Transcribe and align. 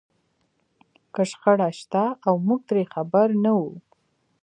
که 1.13 1.21
شخړه 1.31 1.69
شته 1.79 2.03
او 2.27 2.33
موږ 2.47 2.61
ترې 2.69 2.83
خبر 2.93 3.27
نه 3.43 3.51
وو. 3.59 3.69